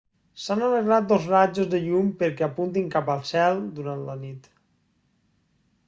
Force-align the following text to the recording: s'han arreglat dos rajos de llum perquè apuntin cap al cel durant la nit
s'han 0.43 0.61
arreglat 0.67 1.11
dos 1.11 1.27
rajos 1.33 1.69
de 1.75 1.81
llum 1.85 2.09
perquè 2.23 2.47
apuntin 2.47 2.89
cap 2.99 3.13
al 3.17 3.23
cel 3.35 3.63
durant 3.81 4.05
la 4.11 4.19
nit 4.27 4.53